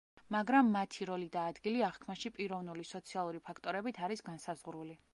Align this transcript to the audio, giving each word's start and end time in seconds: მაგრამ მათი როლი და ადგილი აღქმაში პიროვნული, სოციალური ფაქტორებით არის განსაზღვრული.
მაგრამ 0.35 0.71
მათი 0.75 1.07
როლი 1.09 1.27
და 1.35 1.43
ადგილი 1.51 1.85
აღქმაში 1.89 2.33
პიროვნული, 2.39 2.89
სოციალური 2.95 3.45
ფაქტორებით 3.51 4.05
არის 4.09 4.29
განსაზღვრული. 4.33 5.03